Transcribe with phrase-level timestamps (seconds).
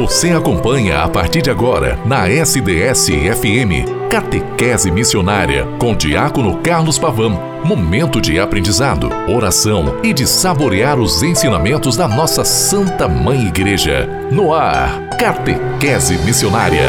[0.00, 7.38] Você acompanha a partir de agora na SDS-FM Catequese Missionária com Diácono Carlos Pavão.
[7.62, 14.08] Momento de aprendizado, oração e de saborear os ensinamentos da nossa Santa Mãe Igreja.
[14.32, 16.88] No ar, Catequese Missionária.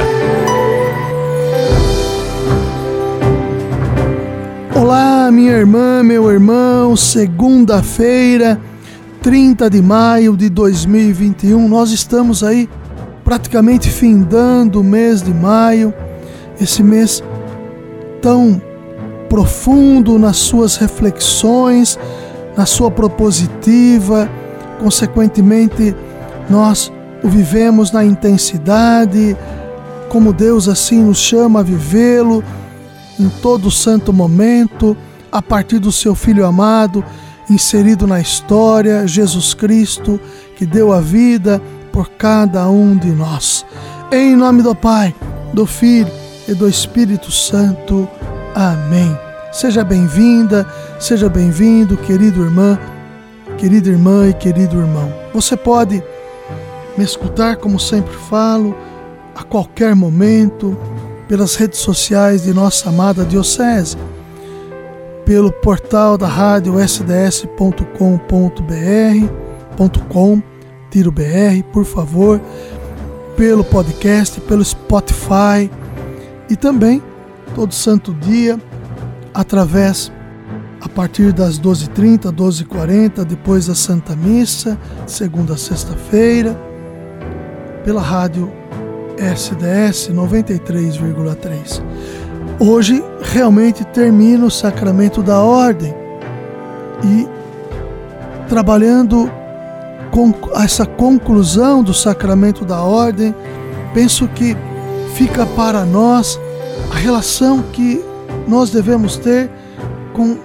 [4.73, 8.57] Olá, minha irmã, meu irmão, segunda-feira,
[9.21, 11.68] 30 de maio de 2021.
[11.68, 12.70] Nós estamos aí
[13.32, 15.94] praticamente findando o mês de maio,
[16.60, 17.24] esse mês
[18.21, 18.62] tão
[19.30, 21.98] profundo nas suas reflexões,
[22.57, 24.30] na sua propositiva,
[24.82, 25.96] consequentemente,
[26.50, 26.92] nós
[27.24, 29.38] o vivemos na intensidade,
[30.10, 32.44] como Deus assim nos chama a vivê-lo
[33.18, 34.98] em todo santo momento,
[35.32, 37.02] a partir do seu Filho amado,
[37.50, 40.20] inserido na história, Jesus Cristo,
[40.58, 43.66] que deu a vida por cada um de nós.
[44.11, 45.16] Em nome do Pai,
[45.53, 46.11] do Filho
[46.48, 48.08] e do Espírito Santo.
[48.56, 49.17] Amém.
[49.52, 50.66] Seja bem-vinda,
[51.00, 52.80] seja bem-vindo, querido irmã,
[53.58, 55.11] querida irmã e querido irmão.
[55.33, 56.03] Você pode
[56.98, 58.76] me escutar, como sempre falo,
[59.36, 60.78] a qualquer momento,
[61.28, 63.98] pelas redes sociais de nossa amada Diocese,
[65.26, 67.81] pelo portal da rádio sds.com.br,
[70.09, 70.42] .com,
[70.92, 72.39] tiro BR, por favor,
[73.38, 75.72] pelo podcast, pelo Spotify
[76.50, 77.02] e também
[77.56, 78.59] todo santo dia
[79.33, 80.11] através
[80.81, 86.59] a partir das 12h30, 12h40, depois da Santa Missa, segunda a sexta-feira,
[87.86, 88.52] pela rádio
[89.17, 91.81] SDS 93,3.
[92.59, 95.94] Hoje realmente termina o sacramento da ordem
[97.03, 97.28] e
[98.50, 99.31] trabalhando
[100.56, 103.34] essa conclusão do sacramento da ordem,
[103.94, 104.56] penso que
[105.14, 106.40] fica para nós
[106.92, 108.04] a relação que
[108.48, 109.49] nós devemos ter
[110.14, 110.38] com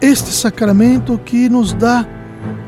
[0.00, 2.06] este sacramento que nos dá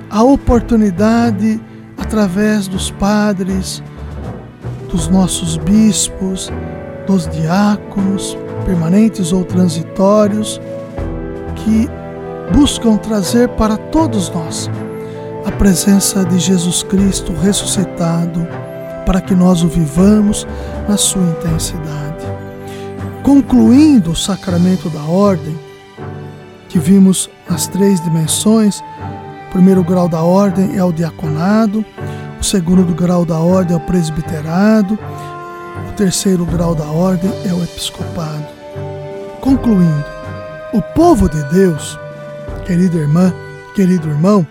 [0.08, 1.60] a oportunidade,
[1.96, 3.82] através dos padres,
[4.91, 6.50] dos nossos bispos,
[7.06, 10.60] dos diáconos, permanentes ou transitórios,
[11.56, 11.88] que
[12.52, 14.68] buscam trazer para todos nós
[15.60, 18.48] presença de Jesus Cristo ressuscitado,
[19.04, 20.47] para que nós o vivamos
[20.88, 22.25] na sua intensidade.
[23.22, 25.54] Concluindo o sacramento da ordem,
[26.66, 31.84] que vimos nas três dimensões, o primeiro grau da ordem é o diaconado,
[32.41, 34.98] o segundo grau da ordem é o presbiterado,
[35.91, 38.47] o terceiro grau da ordem é o episcopado.
[39.42, 40.06] Concluindo,
[40.72, 41.98] o povo de Deus,
[42.65, 43.31] querida irmã,
[43.75, 44.47] querido irmão,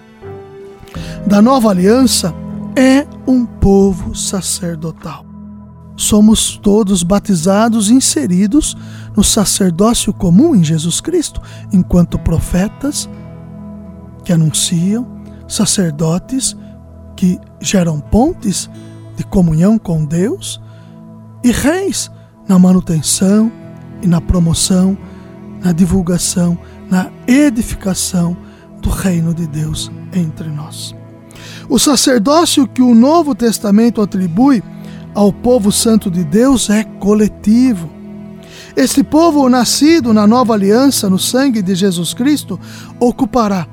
[1.28, 2.34] da nova aliança
[2.76, 5.26] é um povo sacerdotal.
[5.96, 8.76] Somos todos batizados e inseridos
[9.16, 11.42] no sacerdócio comum em Jesus Cristo,
[11.74, 13.10] enquanto profetas
[14.24, 15.06] que anunciam,
[15.48, 16.56] sacerdotes
[17.18, 18.70] que geram pontes
[19.18, 20.62] de comunhão com Deus
[21.44, 22.10] e reis
[22.48, 23.52] na manutenção
[24.02, 24.98] e na promoção,
[25.62, 26.58] na divulgação,
[26.90, 28.38] na edificação
[28.82, 30.99] do reino de Deus entre nós.
[31.70, 34.64] O sacerdócio que o Novo Testamento atribui
[35.14, 37.88] ao povo santo de Deus é coletivo.
[38.76, 42.60] Este povo, nascido na nova aliança no sangue de Jesus Cristo,
[43.00, 43.68] ocupará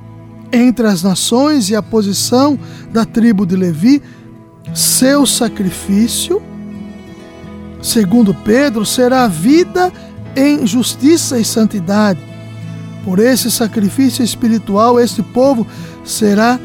[0.53, 2.59] entre as nações e a posição
[2.93, 4.03] da tribo de Levi,
[4.75, 6.43] seu sacrifício,
[7.81, 9.91] segundo Pedro, será vida
[10.37, 12.21] em justiça e santidade.
[13.05, 15.67] Por esse sacrifício espiritual, este povo
[16.05, 16.59] será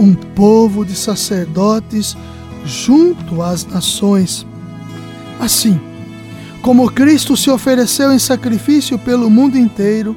[0.00, 2.16] um povo de sacerdotes
[2.64, 4.46] junto às nações.
[5.38, 5.78] Assim,
[6.62, 10.16] como Cristo se ofereceu em sacrifício pelo mundo inteiro,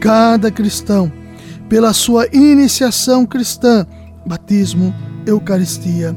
[0.00, 1.10] cada cristão
[1.68, 3.86] pela sua iniciação cristã,
[4.26, 4.94] batismo,
[5.26, 6.14] Eucaristia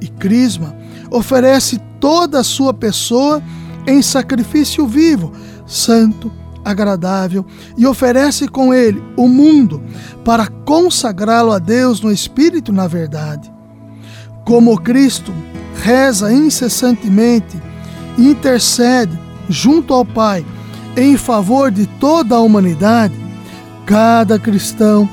[0.00, 0.76] e Crisma,
[1.10, 3.40] oferece toda a sua pessoa
[3.86, 5.32] em sacrifício vivo,
[5.66, 6.32] santo,
[6.64, 7.44] agradável
[7.76, 9.82] e oferece com ele o mundo
[10.24, 13.52] para consagrá-lo a Deus no espírito e na verdade.
[14.44, 15.32] Como Cristo
[15.82, 17.60] reza incessantemente
[18.16, 19.18] e intercede
[19.48, 20.44] junto ao Pai
[20.96, 23.24] em favor de toda a humanidade,
[23.86, 25.08] Cada cristão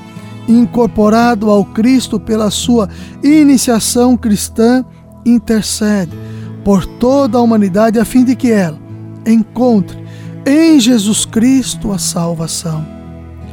[0.47, 2.89] incorporado ao Cristo pela sua
[3.21, 4.83] iniciação cristã
[5.25, 6.17] intercede
[6.63, 8.79] por toda a humanidade a fim de que ela
[9.25, 10.00] encontre
[10.45, 12.85] em Jesus Cristo a salvação.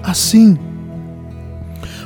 [0.02, 0.58] Assim,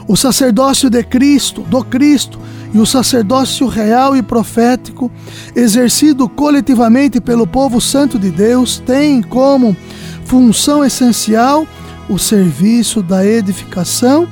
[0.06, 2.38] O sacerdócio de Cristo, do Cristo,
[2.74, 5.10] e o sacerdócio real e profético,
[5.54, 9.76] exercido coletivamente pelo povo santo de Deus, tem como
[10.24, 11.66] função essencial
[12.08, 14.26] o serviço da edificação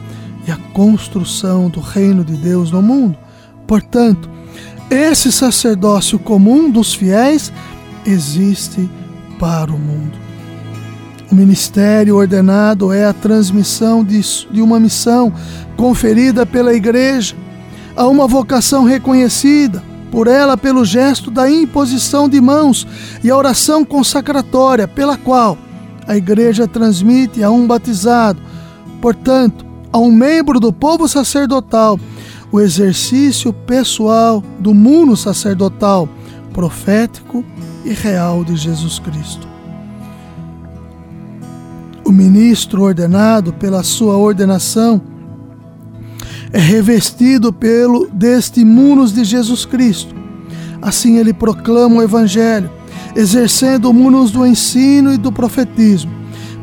[0.46, 3.16] e a construção do reino de Deus no mundo.
[3.66, 4.28] Portanto,
[4.90, 7.52] esse sacerdócio comum dos fiéis
[8.04, 8.90] existe
[9.38, 10.29] para o mundo.
[11.30, 15.32] O ministério ordenado é a transmissão de, de uma missão
[15.76, 17.36] conferida pela igreja
[17.96, 22.84] a uma vocação reconhecida por ela pelo gesto da imposição de mãos
[23.22, 25.56] e a oração consacratória, pela qual
[26.06, 28.42] a igreja transmite a um batizado,
[29.00, 31.98] portanto, a um membro do povo sacerdotal,
[32.50, 36.08] o exercício pessoal do mundo sacerdotal,
[36.52, 37.44] profético
[37.84, 39.59] e real de Jesus Cristo.
[42.10, 45.00] O ministro ordenado pela sua ordenação
[46.52, 50.12] é revestido pelo deste munus de Jesus Cristo.
[50.82, 52.68] Assim ele proclama o evangelho,
[53.14, 56.10] exercendo o munus do ensino e do profetismo.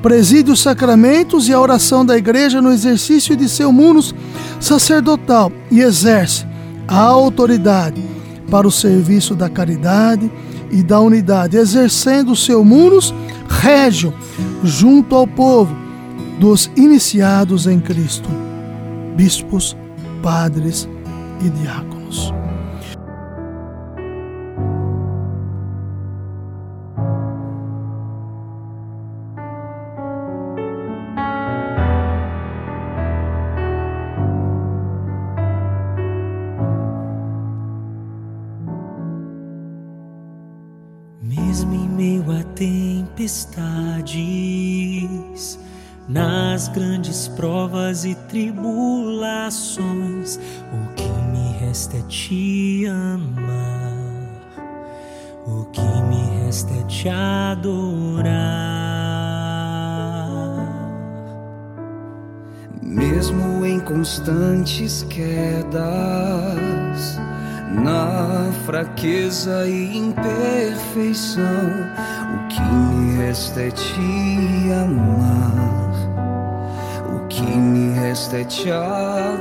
[0.01, 4.13] Preside os sacramentos e a oração da igreja no exercício de seu munus
[4.59, 6.45] sacerdotal e exerce
[6.85, 8.03] a autoridade
[8.51, 10.29] para o serviço da caridade
[10.69, 13.13] e da unidade, exercendo o seu munus
[13.47, 14.13] régio
[14.63, 15.75] junto ao povo
[16.39, 18.29] dos iniciados em Cristo
[19.17, 19.75] bispos,
[20.21, 20.87] padres
[21.43, 22.31] e diáconos.
[47.07, 50.37] Grandes provas e tribulações,
[50.73, 53.93] o que me resta é te amar,
[55.45, 58.27] o que me resta é te adorar.
[62.81, 65.77] Mesmo em constantes quedas,
[67.83, 71.45] na fraqueza e imperfeição,
[72.35, 75.86] o que me resta é te amar
[77.37, 79.37] que me resta é te adorar.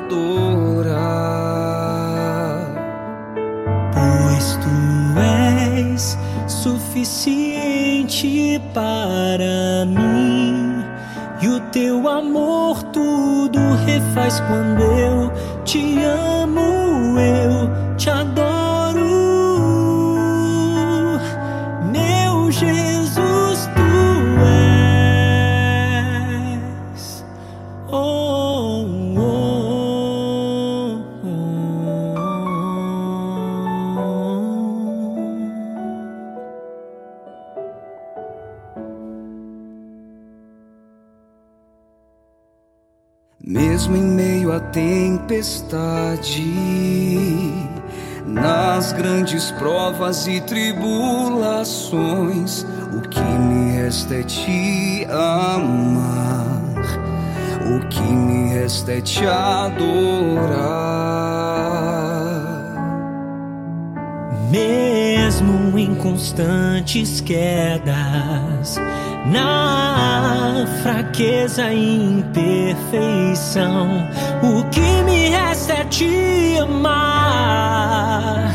[3.94, 4.68] Pois tu
[5.18, 7.50] és suficiente
[8.74, 10.84] para mim,
[11.40, 15.32] e o teu amor tudo refaz quando eu
[15.64, 16.25] te amo,
[44.76, 46.52] tempestade,
[48.26, 56.60] nas grandes provas e tribulações, o que me resta é te amar,
[57.74, 59.86] o que me resta é te adorar.
[64.50, 68.78] Mesmo em constantes quedas,
[69.30, 73.88] na fraqueza e imperfeição,
[74.42, 78.50] o que me resta é te amar,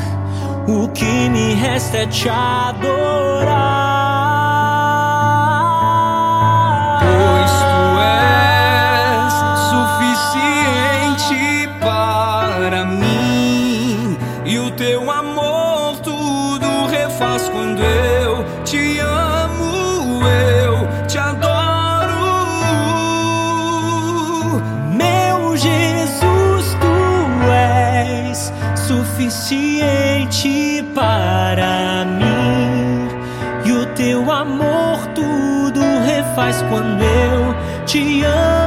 [0.68, 3.71] o que me resta é te adorar.
[29.32, 33.08] Suficiente para mim,
[33.66, 38.61] e o teu amor tudo refaz quando eu te amo,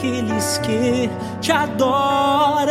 [0.00, 2.70] daqueles que te adoram.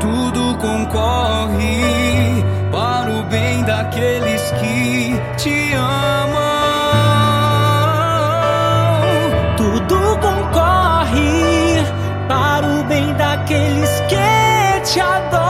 [0.00, 6.42] Tudo concorre para o bem daqueles que te amam.
[9.58, 11.84] Tudo concorre
[12.26, 15.41] para o bem daqueles que te adoram.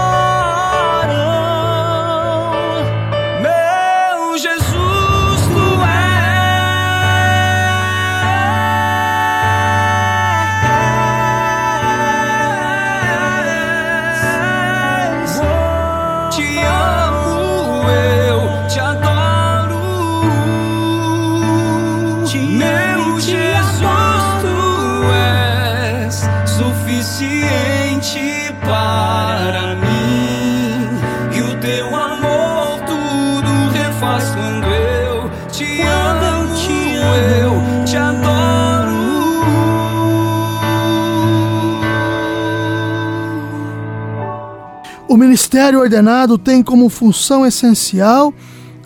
[45.32, 48.34] Ministério ordenado tem como função essencial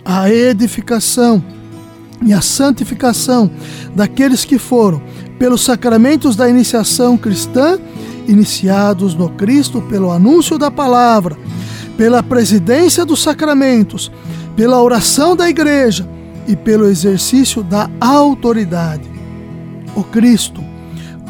[0.04, 1.42] a edificação
[2.24, 3.50] e a santificação
[3.94, 5.02] daqueles que foram,
[5.38, 7.78] pelos sacramentos da iniciação cristã,
[8.28, 11.36] iniciados no Cristo pelo anúncio da palavra,
[11.96, 14.10] pela presidência dos sacramentos,
[14.56, 16.15] pela oração da igreja
[16.46, 19.08] e pelo exercício da autoridade.
[19.94, 20.62] O Cristo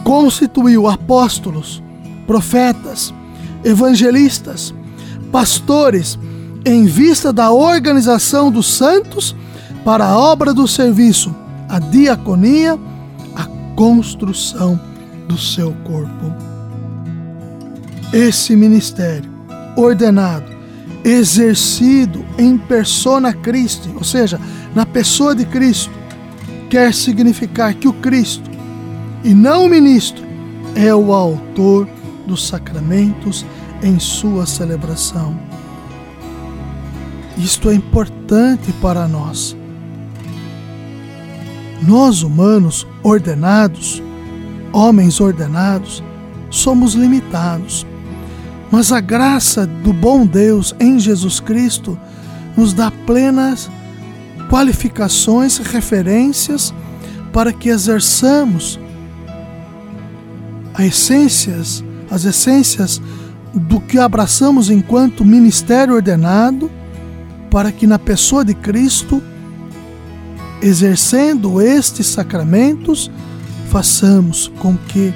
[0.04, 1.82] constituiu apóstolos,
[2.26, 3.12] profetas,
[3.64, 4.74] evangelistas,
[5.32, 6.18] pastores
[6.64, 9.34] em vista da organização dos santos
[9.84, 11.34] para a obra do serviço,
[11.68, 12.78] a diaconia,
[13.34, 13.44] a
[13.76, 14.78] construção
[15.28, 16.32] do seu corpo.
[18.12, 19.30] Esse ministério
[19.76, 20.46] ordenado,
[21.04, 24.40] exercido em persona Christi, ou seja,
[24.76, 25.90] na pessoa de Cristo,
[26.68, 28.50] quer significar que o Cristo,
[29.24, 30.22] e não o ministro,
[30.74, 31.88] é o autor
[32.26, 33.46] dos sacramentos
[33.82, 35.34] em sua celebração.
[37.38, 39.56] Isto é importante para nós.
[41.80, 44.02] Nós, humanos ordenados,
[44.74, 46.04] homens ordenados,
[46.50, 47.86] somos limitados.
[48.70, 51.98] Mas a graça do bom Deus em Jesus Cristo
[52.54, 53.70] nos dá plenas
[54.48, 56.72] qualificações, referências
[57.32, 58.78] para que exerçamos
[60.74, 63.00] as essências, as essências
[63.54, 66.70] do que abraçamos enquanto ministério ordenado,
[67.50, 69.22] para que na pessoa de Cristo,
[70.60, 73.10] exercendo estes sacramentos,
[73.70, 75.12] façamos com que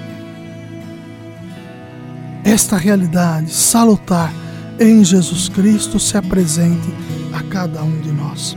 [2.45, 4.33] esta realidade salutar
[4.79, 6.89] em Jesus Cristo se apresente
[7.33, 8.57] a cada um de nós.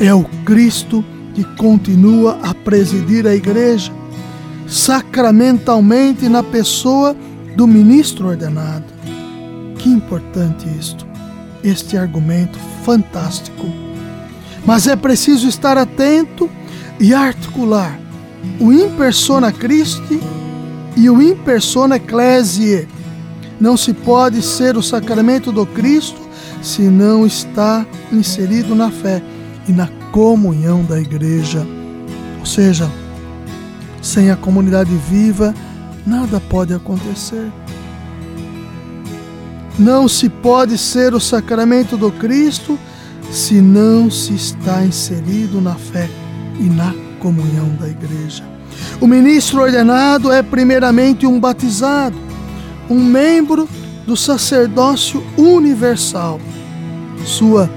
[0.00, 1.04] É o Cristo
[1.34, 3.92] que continua a presidir a igreja
[4.66, 7.14] sacramentalmente na pessoa
[7.54, 8.86] do ministro ordenado.
[9.76, 11.06] Que importante isto,
[11.62, 13.66] este argumento fantástico.
[14.64, 16.48] Mas é preciso estar atento
[16.98, 18.00] e articular
[18.58, 20.18] o in persona Christi
[20.96, 22.88] e o in persona ecclesiae.
[23.60, 26.18] Não se pode ser o sacramento do Cristo
[26.62, 29.22] se não está inserido na fé
[29.68, 31.66] e na comunhão da igreja.
[32.38, 32.90] Ou seja,
[34.02, 35.54] sem a comunidade viva,
[36.06, 37.50] nada pode acontecer.
[39.78, 42.78] Não se pode ser o sacramento do Cristo
[43.30, 46.08] se não se está inserido na fé
[46.58, 48.42] e na comunhão da igreja.
[49.00, 52.16] O ministro ordenado é primeiramente um batizado,
[52.88, 53.68] um membro
[54.06, 56.40] do sacerdócio universal.
[57.24, 57.70] Sua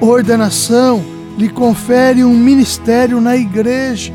[0.00, 4.12] ordenação lhe confere um ministério na igreja.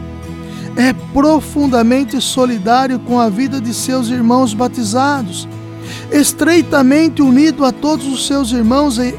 [0.75, 5.47] É profundamente solidário com a vida de seus irmãos batizados
[6.11, 9.17] estreitamente unido a todos os seus irmãos e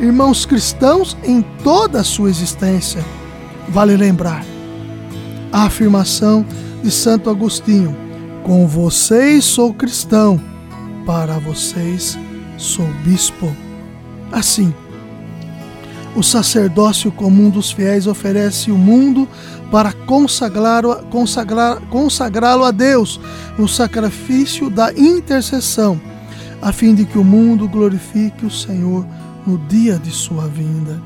[0.00, 3.04] irmãos cristãos em toda a sua existência.
[3.68, 4.44] Vale lembrar
[5.52, 6.44] a afirmação
[6.82, 7.96] de Santo Agostinho:
[8.42, 10.40] Com vocês sou cristão,
[11.06, 12.18] para vocês
[12.56, 13.54] sou bispo.
[14.30, 14.74] Assim,
[16.18, 19.28] o sacerdócio comum dos fiéis oferece o mundo
[19.70, 23.20] para consagrá-lo consagrar, consagrá a Deus
[23.56, 26.00] no sacrifício da intercessão
[26.60, 29.06] a fim de que o mundo glorifique o Senhor
[29.46, 31.00] no dia de sua vinda.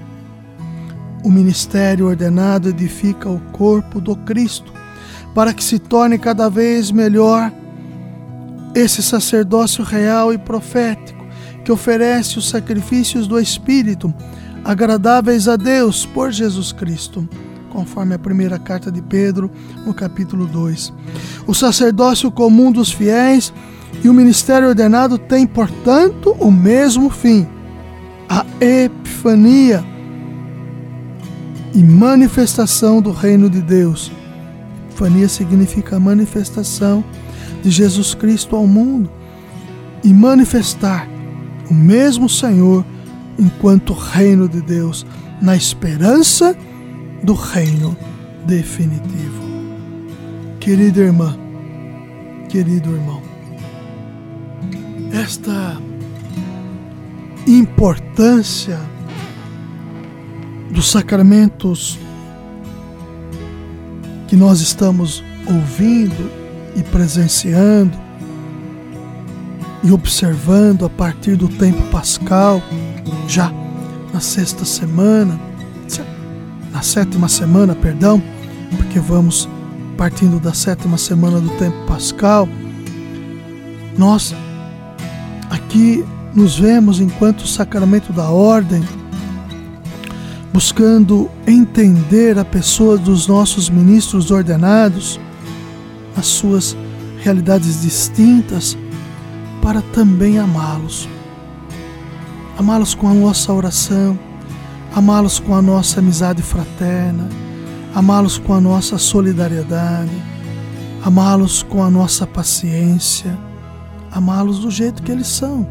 [1.23, 4.73] O ministério ordenado edifica o corpo do Cristo,
[5.35, 7.53] para que se torne cada vez melhor
[8.75, 11.23] esse sacerdócio real e profético
[11.63, 14.13] que oferece os sacrifícios do Espírito
[14.65, 17.29] agradáveis a Deus por Jesus Cristo,
[17.71, 19.51] conforme a primeira carta de Pedro,
[19.85, 20.93] no capítulo 2.
[21.47, 23.53] O sacerdócio comum dos fiéis
[24.05, 27.47] e o ministério ordenado têm, portanto, o mesmo fim:
[28.29, 29.85] a epifania
[31.75, 34.13] e manifestação do reino de Deus.
[34.89, 37.03] Epifania significa manifestação
[37.63, 39.11] de Jesus Cristo ao mundo
[40.05, 41.09] e manifestar
[41.71, 42.85] o mesmo Senhor
[43.39, 45.07] enquanto reino de Deus,
[45.41, 46.57] na esperança
[47.23, 47.97] do reino
[48.47, 49.43] definitivo.
[50.61, 51.37] Querida irmã,
[52.49, 53.23] querido irmão,
[55.13, 55.77] esta
[57.47, 58.79] importância
[60.71, 61.99] dos sacramentos
[64.29, 66.31] que nós estamos ouvindo
[66.77, 67.99] e presenciando
[69.83, 72.63] e observando a partir do tempo pascal,
[73.27, 73.53] já
[74.13, 75.41] na sexta semana,
[76.71, 78.23] na sétima semana, perdão,
[78.77, 79.49] porque vamos
[79.97, 82.49] partindo da sétima semana do tempo pascal,
[83.97, 84.35] nós
[85.51, 88.83] aqui nos vemos enquanto sacramento da ordem,
[90.53, 95.21] buscando entender a pessoa dos nossos ministros ordenados,
[96.17, 96.77] as suas
[97.19, 98.77] realidades distintas,
[99.63, 101.09] para também amá-los.
[102.59, 104.19] Amá-los com a nossa oração,
[104.93, 107.29] amá-los com a nossa amizade fraterna,
[107.95, 110.11] amá-los com a nossa solidariedade,
[111.03, 113.39] amá-los com a nossa paciência,
[114.11, 115.67] amá-los do jeito que eles são.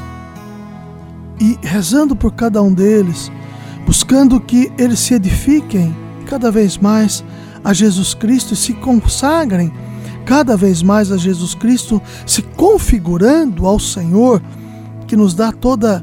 [1.40, 3.30] E rezando por cada um deles,
[3.86, 5.96] buscando que eles se edifiquem
[6.26, 7.24] cada vez mais
[7.64, 9.72] a Jesus Cristo e se consagrem
[10.32, 14.42] cada vez mais a Jesus Cristo, se configurando ao Senhor,
[15.06, 16.02] que nos dá toda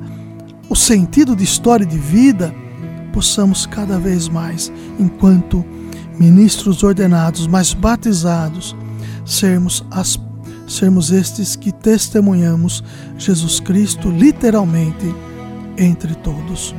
[0.68, 2.54] o sentido de história de vida,
[3.10, 4.70] possamos cada vez mais,
[5.00, 5.64] enquanto
[6.18, 8.76] ministros ordenados, mais batizados,
[9.24, 10.20] sermos as
[10.66, 12.84] sermos estes que testemunhamos
[13.16, 15.06] Jesus Cristo literalmente
[15.78, 16.74] entre todos.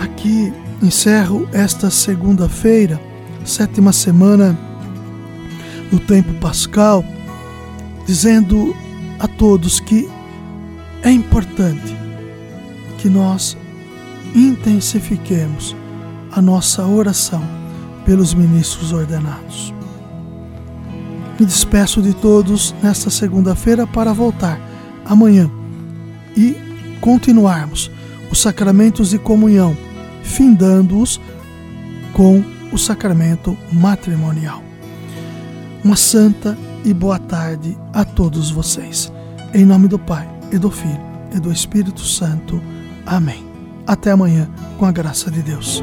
[0.00, 3.00] Aqui encerro esta segunda-feira,
[3.44, 4.66] sétima semana
[5.90, 7.04] no tempo pascal,
[8.06, 8.74] dizendo
[9.18, 10.08] a todos que
[11.02, 11.96] é importante
[12.98, 13.56] que nós
[14.34, 15.74] intensifiquemos
[16.32, 17.42] a nossa oração
[18.04, 19.72] pelos ministros ordenados.
[21.38, 24.60] Me despeço de todos nesta segunda-feira para voltar
[25.04, 25.50] amanhã
[26.36, 26.56] e
[27.00, 27.90] continuarmos
[28.30, 29.76] os sacramentos de comunhão,
[30.22, 31.20] findando-os
[32.12, 34.67] com o sacramento matrimonial.
[35.84, 39.12] Uma santa e boa tarde a todos vocês.
[39.54, 41.00] Em nome do Pai, e do Filho,
[41.34, 42.60] e do Espírito Santo.
[43.06, 43.46] Amém.
[43.86, 45.82] Até amanhã, com a graça de Deus.